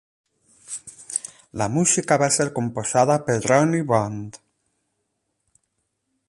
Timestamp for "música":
1.73-2.17